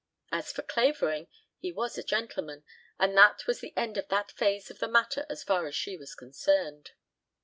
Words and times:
As 0.31 0.51
for 0.51 0.63
Clavering, 0.63 1.27
he 1.59 1.71
was 1.71 1.95
a 1.95 2.01
gentleman, 2.03 2.63
and 2.97 3.15
that 3.15 3.45
was 3.45 3.59
the 3.59 3.71
end 3.77 3.97
of 3.99 4.07
that 4.07 4.31
phase 4.31 4.71
of 4.71 4.79
the 4.79 4.87
matter 4.87 5.27
as 5.29 5.43
far 5.43 5.67
as 5.67 5.75
she 5.75 5.95
was 5.95 6.15
concerned. 6.15 6.93